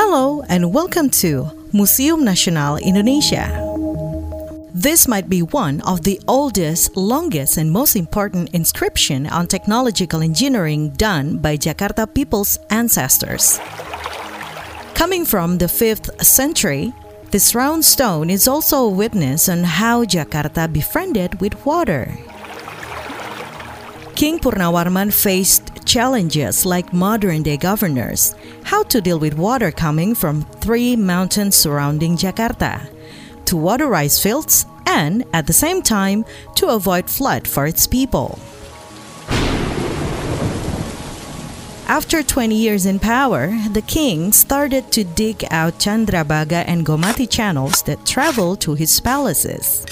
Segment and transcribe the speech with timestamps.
[0.00, 3.52] Hello and welcome to Museum Nasional Indonesia.
[4.72, 10.88] This might be one of the oldest, longest, and most important inscription on technological engineering
[10.96, 13.60] done by Jakarta people's ancestors.
[14.96, 16.94] Coming from the 5th century,
[17.30, 22.08] this round stone is also a witness on how Jakarta befriended with water.
[24.16, 30.42] King Purnawarman faced challenges like modern day governors how to deal with water coming from
[30.62, 32.88] three mountains surrounding Jakarta,
[33.44, 38.38] to water rice fields, and at the same time to avoid flood for its people.
[41.88, 47.82] After 20 years in power, the king started to dig out Chandrabaga and Gomati channels
[47.82, 49.84] that travel to his palaces.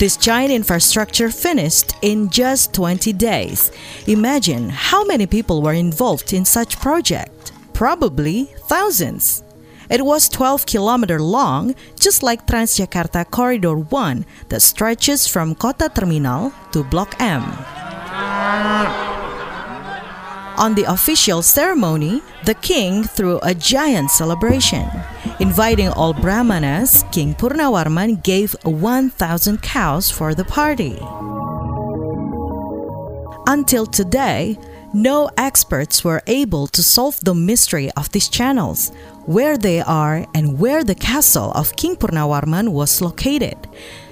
[0.00, 3.70] This giant infrastructure finished in just 20 days.
[4.06, 7.52] Imagine how many people were involved in such project.
[7.74, 9.44] Probably thousands.
[9.90, 16.50] It was 12 kilometer long, just like Transjakarta Corridor 1 that stretches from Kota Terminal
[16.72, 17.44] to Blok M.
[20.56, 24.88] On the official ceremony, the king threw a giant celebration.
[25.40, 30.98] Inviting all Brahmanas, King Purnawarman gave 1,000 cows for the party.
[33.46, 34.58] Until today,
[34.92, 38.92] no experts were able to solve the mystery of these channels,
[39.24, 43.56] where they are, and where the castle of King Purnawarman was located.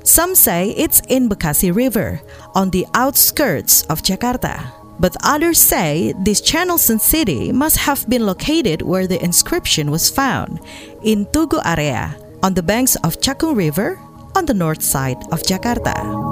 [0.04, 2.22] Some say it's in Bekasi River,
[2.54, 4.77] on the outskirts of Jakarta.
[5.00, 10.10] But others say these channels and city must have been located where the inscription was
[10.10, 10.60] found,
[11.02, 13.98] in Tugu area, on the banks of Cakung River,
[14.34, 16.27] on the north side of Jakarta.